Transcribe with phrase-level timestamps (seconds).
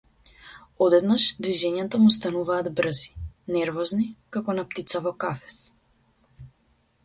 [0.85, 3.13] Одеднаш движењата му стануваат брзи,
[3.59, 5.63] нервозни, како на птица во кафез.